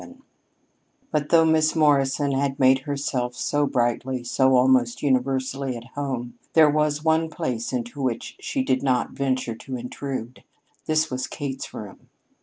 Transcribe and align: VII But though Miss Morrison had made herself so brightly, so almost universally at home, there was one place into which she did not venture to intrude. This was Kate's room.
VII 0.01 0.15
But 1.11 1.29
though 1.29 1.45
Miss 1.45 1.75
Morrison 1.75 2.31
had 2.31 2.59
made 2.59 2.79
herself 2.89 3.35
so 3.35 3.67
brightly, 3.67 4.23
so 4.23 4.55
almost 4.55 5.03
universally 5.03 5.77
at 5.77 5.89
home, 5.93 6.39
there 6.53 6.71
was 6.71 7.03
one 7.03 7.29
place 7.29 7.71
into 7.71 8.01
which 8.01 8.35
she 8.39 8.63
did 8.63 8.81
not 8.81 9.11
venture 9.11 9.53
to 9.53 9.77
intrude. 9.77 10.43
This 10.87 11.11
was 11.11 11.27
Kate's 11.27 11.71
room. 11.71 12.09